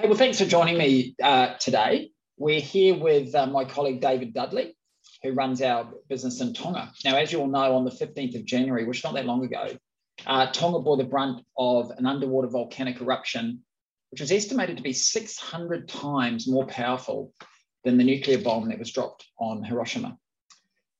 [0.00, 2.12] Hey, well, thanks for joining me uh, today.
[2.36, 4.76] We're here with uh, my colleague David Dudley,
[5.24, 6.92] who runs our business in Tonga.
[7.04, 9.44] Now, as you all know, on the 15th of January, which is not that long
[9.44, 9.76] ago,
[10.24, 13.64] uh, Tonga bore the brunt of an underwater volcanic eruption,
[14.10, 17.32] which was estimated to be 600 times more powerful
[17.82, 20.16] than the nuclear bomb that was dropped on Hiroshima.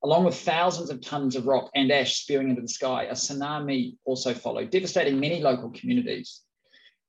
[0.02, 3.96] Along with thousands of tons of rock and ash spewing into the sky, a tsunami
[4.04, 6.40] also followed, devastating many local communities.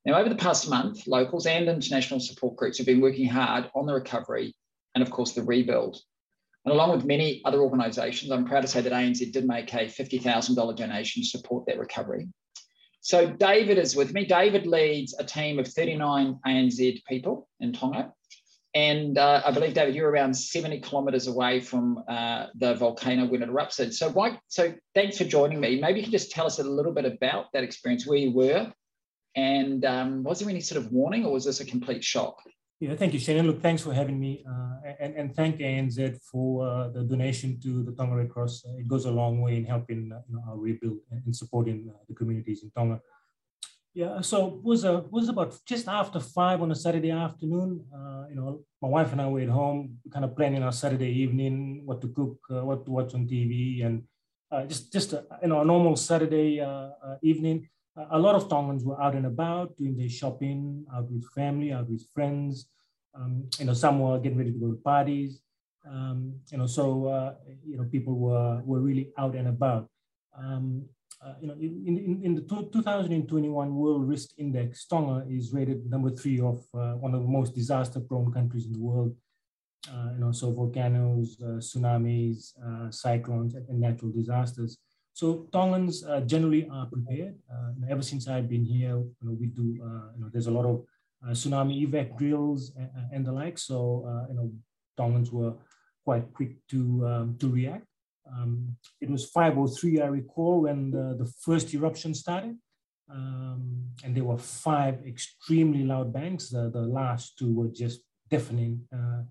[0.06, 3.86] Now, over the past month, locals and international support groups have been working hard on
[3.86, 4.56] the recovery
[4.96, 6.00] and, of course, the rebuild.
[6.66, 9.86] And along with many other organisations, I'm proud to say that ANZ did make a
[9.86, 12.28] $50,000 donation to support that recovery.
[13.02, 14.26] So David is with me.
[14.26, 18.14] David leads a team of 39 ANZ people in Tonga.
[18.76, 23.42] And uh, I believe, David, you're around 70 kilometres away from uh, the volcano when
[23.42, 23.96] it erupted.
[23.96, 25.80] So, why, so thanks for joining me.
[25.80, 28.72] Maybe you can just tell us a little bit about that experience, where you were,
[29.36, 32.42] and um, was there any sort of warning or was this a complete shock?
[32.80, 33.46] Yeah, thank you, Shane.
[33.46, 34.46] Look, thanks for having me.
[34.50, 38.64] Uh, and, and thank ANZ for uh, the donation to the Tonga Red Cross.
[38.78, 41.98] It goes a long way in helping uh, you know, our rebuild and supporting uh,
[42.08, 43.02] the communities in Tonga.
[43.94, 47.84] Yeah, so it was, a, was about just after five on a Saturday afternoon.
[47.94, 51.12] Uh, you know, my wife and I were at home, kind of planning our Saturday
[51.12, 54.04] evening, what to cook, uh, what to watch on TV, and
[54.70, 56.66] just, just a, you know, a normal Saturday
[57.22, 57.68] evening
[58.12, 61.90] a lot of Tongans were out and about doing their shopping, out with family, out
[61.90, 62.68] with friends.
[63.16, 65.42] Um, you know, some were getting ready to go to parties.
[65.90, 67.34] Um, you know, so uh,
[67.66, 69.90] you know, people were were really out and about.
[70.38, 70.86] Um,
[71.22, 76.10] uh, you know, in, in, in the 2021 World Risk Index, Tonga is rated number
[76.12, 79.14] three of uh, one of the most disaster-prone countries in the world.
[79.92, 84.78] Uh, you know, so volcanoes, uh, tsunamis, uh, cyclones, and natural disasters.
[85.20, 87.36] So Tongans uh, generally are prepared.
[87.52, 90.52] Uh, ever since I've been here, you know, we do, uh, you know, there's a
[90.60, 90.86] lot of
[91.22, 93.58] uh, tsunami evac drills and, and the like.
[93.58, 94.50] So, uh, you know,
[94.96, 95.56] Tongans were
[96.06, 97.86] quite quick to, um, to react.
[98.34, 102.58] Um, it was 503, I recall, when the, the first eruption started.
[103.12, 106.50] Um, and there were five extremely loud bangs.
[106.50, 108.88] the last two were just deafening.
[108.94, 109.24] Uh, uh,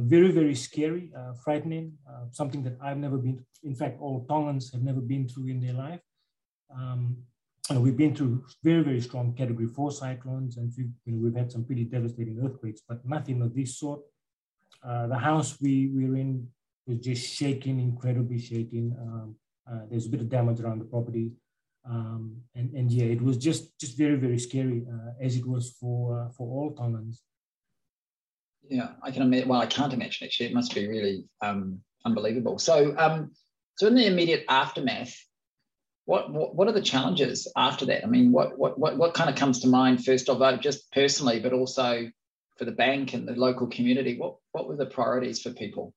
[0.00, 4.70] very, very scary, uh, frightening, uh, something that I've never been, in fact, all Tongans
[4.72, 6.00] have never been through in their life.
[6.74, 7.16] Um,
[7.76, 11.50] we've been through very, very strong category four cyclones and we've, you know, we've had
[11.50, 14.00] some pretty devastating earthquakes, but nothing of this sort.
[14.82, 16.46] Uh, the house we, we were in
[16.86, 18.94] was just shaking, incredibly shaking.
[19.00, 19.36] Um,
[19.70, 21.32] uh, there's a bit of damage around the property.
[21.88, 25.76] Um, and, and yeah, it was just, just very, very scary uh, as it was
[25.80, 27.22] for, for all Tongans
[28.68, 29.48] yeah, I can imagine.
[29.48, 30.46] Well, I can't imagine actually.
[30.46, 32.58] It must be really um, unbelievable.
[32.58, 33.32] So, um,
[33.76, 35.14] so in the immediate aftermath,
[36.04, 38.04] what, what what are the challenges after that?
[38.04, 40.90] I mean, what what what what kind of comes to mind first of all, just
[40.92, 42.10] personally, but also
[42.56, 44.16] for the bank and the local community?
[44.18, 45.94] What what were the priorities for people?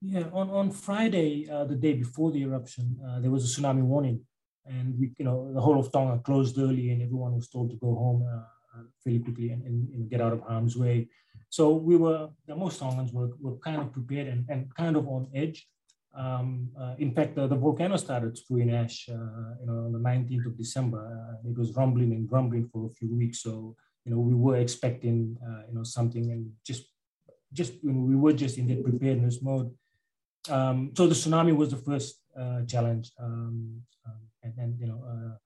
[0.00, 3.82] Yeah, on on Friday, uh, the day before the eruption, uh, there was a tsunami
[3.82, 4.20] warning,
[4.66, 7.76] and we, you know, the whole of Tonga closed early, and everyone was told to
[7.76, 8.44] go home uh,
[9.02, 11.08] fairly quickly and, and, and, get out of harm's way.
[11.56, 15.06] So we were, the most Tongans were, were kind of prepared and, and kind of
[15.06, 15.68] on edge.
[16.12, 20.00] Um, uh, in fact, the, the, volcano started spewing ash, uh, you know, on the
[20.00, 20.98] 19th of December.
[20.98, 23.38] Uh, it was rumbling and grumbling for a few weeks.
[23.40, 26.86] So, you know, we were expecting, uh, you know, something and just,
[27.52, 29.70] just, you know, we were just in that preparedness mode.
[30.50, 33.12] Um, so the tsunami was the first uh, challenge.
[33.22, 35.36] Um, um and, and, you know, uh,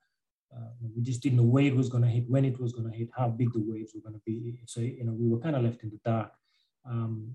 [0.54, 2.90] uh, we just didn't know where it was going to hit, when it was going
[2.90, 4.58] to hit, how big the waves were going to be.
[4.66, 6.32] So, you know, we were kind of left in the dark.
[6.88, 7.34] Um,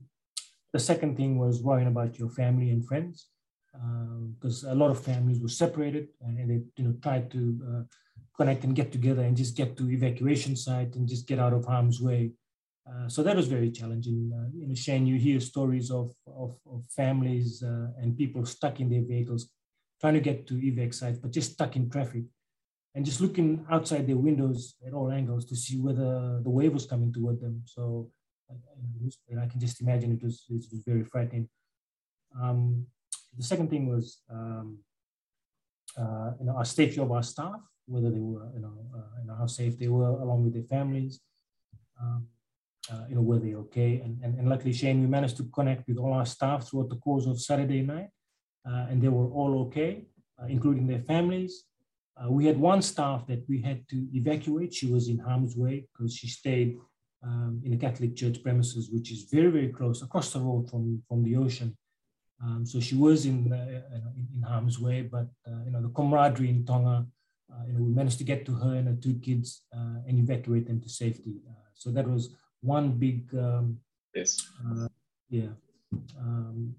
[0.72, 3.28] the second thing was worrying about your family and friends,
[3.72, 7.84] because um, a lot of families were separated and they, you know, tried to uh,
[8.36, 11.66] connect and get together and just get to evacuation site and just get out of
[11.66, 12.32] harm's way.
[12.90, 14.32] Uh, so that was very challenging.
[14.36, 18.80] Uh, you know, Shane, you hear stories of, of, of families uh, and people stuck
[18.80, 19.50] in their vehicles
[20.02, 22.24] trying to get to evac sites, but just stuck in traffic
[22.96, 26.86] and just looking outside their windows at all angles to see whether the wave was
[26.86, 27.64] coming toward them.
[27.66, 28.12] So
[29.30, 31.50] and I can just imagine it was, it was very frightening.
[32.40, 32.86] Um,
[33.36, 34.78] the second thing was um,
[35.98, 39.28] uh, you know, our safety of our staff, whether they were, you know, uh, you
[39.28, 41.20] know how safe they were along with their families,
[42.02, 42.28] um,
[42.92, 44.02] uh, you know, were they okay?
[44.04, 46.98] And, and, and luckily, Shane, we managed to connect with all our staff throughout the
[46.98, 48.10] course of Saturday night,
[48.68, 50.06] uh, and they were all okay,
[50.42, 51.66] uh, including their families.
[52.18, 54.74] Uh, we had one staff that we had to evacuate.
[54.74, 56.78] She was in harm's way because she stayed
[57.24, 61.02] um, in a Catholic church premises, which is very, very close across the road from,
[61.08, 61.76] from the ocean.
[62.44, 63.82] Um, so she was in, uh,
[64.16, 67.06] in, in, harm's way, but uh, you know the camaraderie in Tonga,
[67.52, 70.20] uh, you know, we managed to get to her and her two kids uh, and
[70.20, 71.36] evacuate them to safety.
[71.48, 73.78] Uh, so that was one big um,
[74.14, 74.46] yes
[75.30, 75.50] yeah
[76.20, 76.76] um,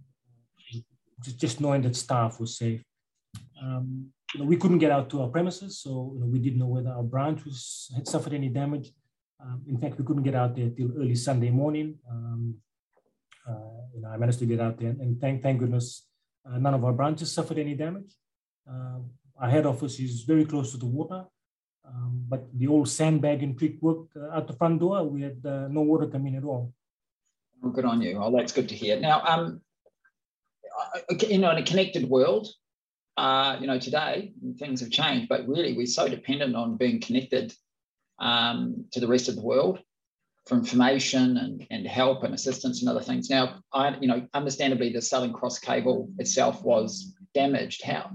[1.36, 2.82] just knowing that staff was safe.
[4.34, 6.66] You know, we couldn't get out to our premises, so you know, we didn't know
[6.66, 8.92] whether our branch was had suffered any damage.
[9.40, 11.98] Um, in fact, we couldn't get out there till early Sunday morning.
[12.10, 12.56] Um,
[13.48, 16.08] uh, you know, I managed to get out there, and thank thank goodness,
[16.44, 18.12] uh, none of our branches suffered any damage.
[18.69, 18.98] Uh,
[19.38, 21.25] our head office is very close to the water,
[21.86, 25.04] um, but the old sandbagging trick worked uh, out the front door.
[25.04, 26.72] We had uh, no water coming at all.
[27.60, 28.19] Well, good on you.
[28.19, 28.98] Well, that's good to hear.
[28.98, 29.60] Now, um,
[31.20, 32.48] you know, in a connected world,
[33.16, 37.55] uh, you know, today things have changed, but really we're so dependent on being connected
[38.19, 39.81] um, to the rest of the world
[40.46, 43.31] for information and, and help and assistance and other things.
[43.31, 47.82] Now, I, you know, understandably, the Southern Cross cable itself was damaged.
[47.82, 48.11] How,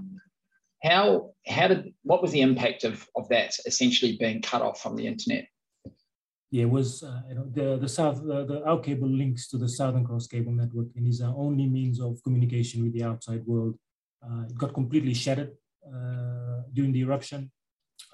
[0.82, 4.96] how, how did, what was the impact of, of that essentially being cut off from
[4.96, 5.46] the internet?
[6.52, 9.56] Yeah, it was uh, you know the the south uh, the our cable links to
[9.56, 13.46] the Southern Cross cable network and is our only means of communication with the outside
[13.46, 13.78] world.
[14.22, 15.52] Uh, it got completely shattered
[15.86, 17.50] uh, during the eruption.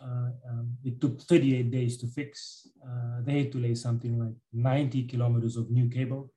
[0.03, 2.67] Uh, um, it took 38 days to fix.
[2.85, 6.31] Uh, they had to lay something like 90 kilometers of new cable.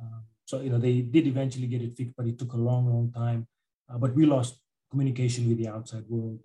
[0.00, 2.86] Um, so you know they did eventually get it fixed, but it took a long,
[2.86, 3.46] long time.
[3.98, 4.60] but we lost
[4.90, 6.40] communication with the outside world.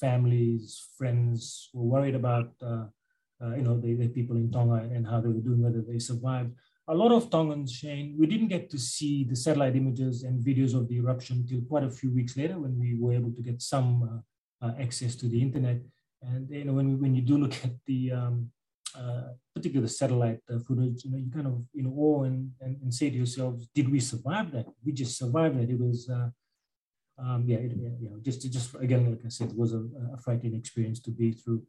[0.00, 0.64] families,
[0.96, 2.48] friends were worried about
[3.42, 5.98] uh, you know, the, the, people in Tonga and how they were doing, whether they
[5.98, 6.52] survived.
[6.88, 10.74] A lot of Tongans, Shane, we didn't get to see the satellite images and videos
[10.74, 13.62] of the eruption until quite a few weeks later when we were able to get
[13.62, 14.22] some
[14.62, 15.80] uh, uh, access to the internet.
[16.22, 18.50] And you know, when, when you do look at the um,
[18.96, 22.50] uh, particularly the satellite uh, footage, you know, you kind of you know awe and,
[22.60, 24.66] and, and, say to yourselves, did we survive that?
[24.84, 25.70] We just survived it.
[25.70, 26.30] It was uh,
[27.20, 30.54] um, yeah, it, know, just just again, like I said, it was a, a frightening
[30.54, 31.62] experience to be through.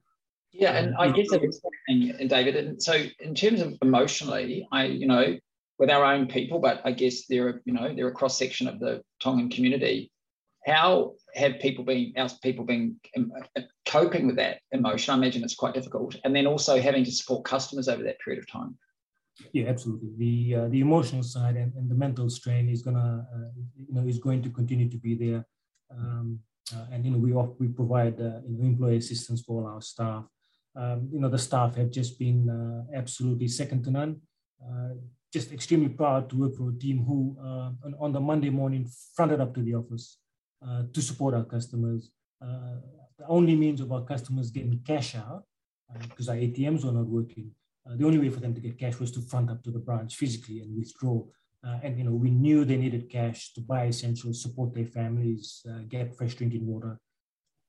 [0.53, 2.55] Yeah, and I guess it is and David.
[2.55, 5.37] And so, in terms of emotionally, I, you know,
[5.79, 8.79] with our own people, but I guess they're, you know, they're a cross section of
[8.79, 10.11] the Tongan community.
[10.65, 13.31] How have people been, our people been um,
[13.85, 15.13] coping with that emotion?
[15.13, 18.43] I imagine it's quite difficult, and then also having to support customers over that period
[18.43, 18.77] of time.
[19.53, 20.09] Yeah, absolutely.
[20.17, 23.49] The uh, the emotional side and, and the mental strain is gonna, uh,
[23.87, 25.45] you know, is going to continue to be there.
[25.89, 26.39] Um,
[26.75, 29.81] uh, and you know, we we provide uh, you know, employee assistance for all our
[29.81, 30.25] staff
[30.75, 34.21] um, you know, the staff have just been uh, absolutely second to none.
[34.63, 34.95] Uh,
[35.33, 38.89] just extremely proud to work for a team who, uh, on, on, the Monday morning,
[39.15, 40.17] fronted up to the office
[40.65, 42.11] uh, to support our customers.
[42.41, 42.75] Uh,
[43.17, 45.43] the only means of our customers getting cash out,
[46.09, 47.51] because uh, our ATMs were not working,
[47.97, 50.15] the only way for them to get cash was to front up to the branch
[50.15, 51.23] physically and withdraw.
[51.83, 56.15] and you know, we knew they needed cash to buy essentials, support their families, get
[56.15, 56.99] fresh drinking water.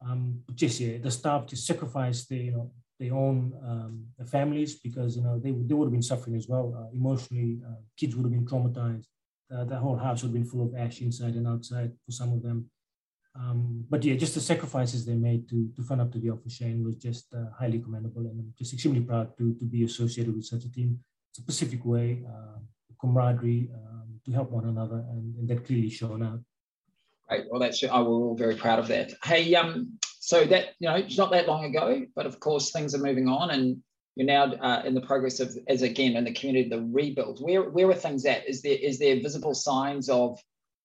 [0.05, 5.17] Um, just yeah, the staff just sacrificed their, you know, their own um, families because
[5.17, 7.61] you know they, they would have been suffering as well uh, emotionally.
[7.67, 9.07] Uh, kids would have been traumatized.
[9.53, 12.33] Uh, the whole house would have been full of ash inside and outside for some
[12.33, 12.71] of them.
[13.35, 16.55] Um, but yeah, just the sacrifices they made to to fund up to the office
[16.55, 20.35] Shane was just uh, highly commendable, and I'm just extremely proud to to be associated
[20.35, 21.01] with such a team.
[21.31, 22.59] It's a Pacific way, uh,
[23.01, 26.41] camaraderie um, to help one another, and, and that clearly shown out.
[27.29, 27.47] Great.
[27.51, 29.15] Well, that's I we're all very proud of that.
[29.25, 32.95] Hey, um, so that you know it's not that long ago but of course things
[32.95, 33.83] are moving on and
[34.15, 37.41] you're now uh, in the progress of as again in the community the rebuild.
[37.41, 38.49] Where where are things at?
[38.49, 40.39] Is there is there visible signs of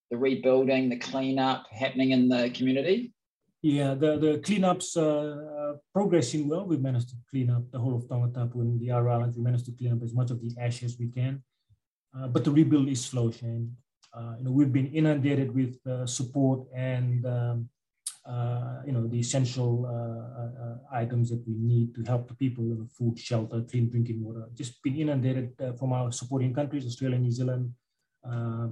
[0.09, 3.13] the rebuilding the cleanup happening in the community?
[3.61, 6.65] Yeah the the cleanups uh, progressing well.
[6.65, 9.37] We managed to clean up the whole of Tongatapu and the Aru Islands.
[9.37, 11.43] We managed to clean up as much of the ash as we can.
[12.17, 13.75] Uh, but the rebuild is slow Shane.
[14.13, 17.69] Uh, you know we've been inundated with uh, support and um,
[18.27, 22.63] uh, you know, the essential uh, uh, items that we need to help the people,
[22.69, 25.47] you know, food, shelter, clean drinking water, just been inundated
[25.79, 27.65] from our supporting countries, Australia, New Zealand,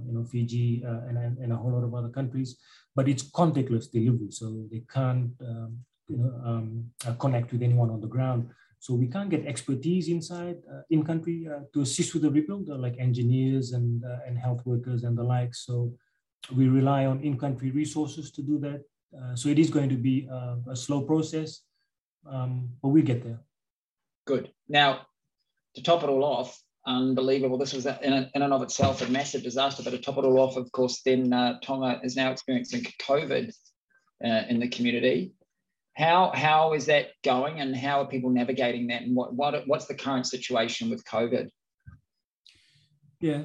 [0.07, 0.69] you know, Fiji,
[1.07, 2.49] and, and a whole lot of other countries.
[2.97, 5.71] But it's contactless delivery, so they can't, um,
[6.11, 6.67] you know, um,
[7.23, 8.41] connect with anyone on the ground.
[8.79, 12.69] So we can't get expertise inside uh, in country uh, to assist with the rebuild,
[12.69, 15.53] uh, like engineers and and health workers and the like.
[15.67, 15.75] So
[16.57, 18.81] we rely on in-country resources to do that.
[19.13, 21.61] Uh, so it is going to be a, a slow process,
[22.29, 23.39] um, but we get there.
[24.25, 24.51] Good.
[24.67, 25.01] Now,
[25.75, 27.57] to top it all off, unbelievable.
[27.57, 30.39] This was in, in and of itself a massive disaster, but to top it all
[30.39, 33.53] off, of course, then uh, Tonga is now experiencing COVID
[34.23, 35.33] uh, in the community.
[35.95, 39.85] How, how is that going and how are people navigating that and what, what, what's
[39.85, 41.49] the current situation with COVID?
[43.21, 43.43] Yeah,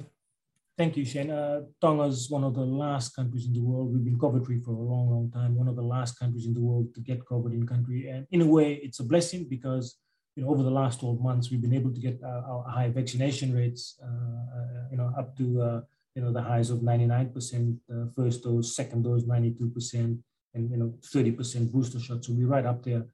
[0.81, 1.31] Thank you, Shane.
[1.31, 3.93] Uh, Tonga is one of the last countries in the world.
[3.93, 5.55] We've been COVID free for a long, long time.
[5.55, 8.09] One of the last countries in the world to get COVID in country.
[8.09, 9.99] And in a way, it's a blessing because
[10.37, 12.89] you know, over the last 12 months, we've been able to get our, our high
[12.89, 15.81] vaccination rates, uh, you know, up to, uh,
[16.15, 20.19] you know, the highs of 99% uh, first dose, second dose, 92%,
[20.55, 22.25] and, you know, 30% booster shot.
[22.25, 23.05] So we're right up there.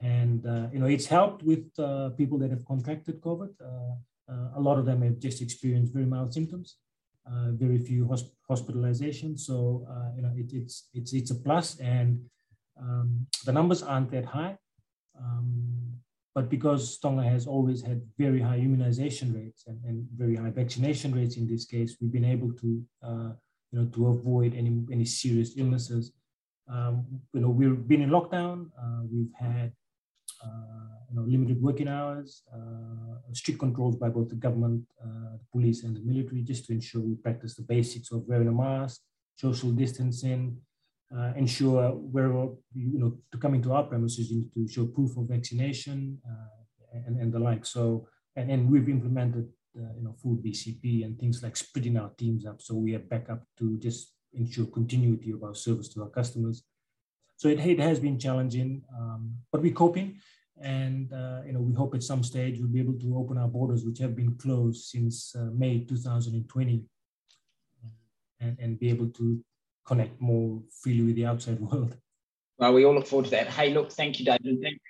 [0.00, 3.50] And, uh, you know, it's helped with uh, people that have contracted COVID.
[3.60, 6.76] Uh, a lot of them have just experienced very mild symptoms,
[7.26, 9.40] very few hosp hospitalizations.
[9.40, 9.86] So,
[10.16, 12.20] you know, it, it's, it's, it's a plus and
[12.80, 14.56] um, the numbers aren't that high.
[15.18, 15.80] Um,
[16.34, 21.12] but because Tonga has always had very high immunization rates and, and, very high vaccination
[21.12, 23.30] rates in this case, we've been able to, uh,
[23.72, 26.12] you know, to avoid any, any serious illnesses.
[26.68, 28.70] Um, you know, we've been in lockdown.
[28.80, 29.72] Uh, we've had,
[30.42, 35.46] uh, you know, limited working hours, uh, strict controls by both the government, uh, the
[35.52, 39.00] police, and the military, just to ensure we practice the basics of wearing a mask,
[39.36, 40.56] social distancing,
[41.16, 42.30] uh, ensure where
[42.74, 46.98] you know to come into our premises you need to show proof of vaccination uh,
[47.06, 47.66] and, and the like.
[47.66, 52.10] So and, and we've implemented uh, you know full bcp and things like splitting our
[52.16, 52.62] teams up.
[52.62, 56.62] So we are back up to just ensure continuity of our service to our customers.
[57.36, 60.20] So it, it has been challenging um, but we're coping
[60.60, 63.48] and uh, you know we hope at some stage we'll be able to open our
[63.48, 66.84] borders which have been closed since uh, may 2020
[68.40, 69.42] and, and be able to
[69.86, 71.96] connect more freely with the outside world.
[72.58, 73.48] Well, we all look forward to that.
[73.48, 74.46] Hey, look, thank you, David.
[74.46, 74.80] And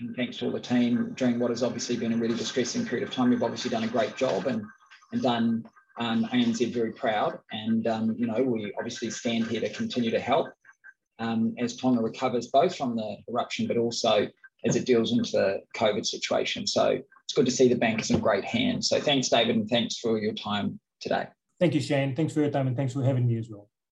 [0.00, 3.08] and thanks to all the team during what has obviously been a really distressing period
[3.08, 3.32] of time.
[3.32, 4.62] You've obviously done a great job and,
[5.12, 5.64] and done
[5.98, 7.38] um, ANZ very proud.
[7.52, 10.48] And, um, you know, we obviously stand here to continue to help
[11.18, 14.28] um, as Tonga recovers both from the eruption, but also
[14.66, 16.66] as it deals into the COVID situation.
[16.66, 18.88] So it's good to see the bank is in great hands.
[18.88, 21.26] So thanks, David, and thanks for your time today.
[21.58, 22.14] Thank you, Shane.
[22.14, 23.68] Thanks for your time and thanks for having me as well.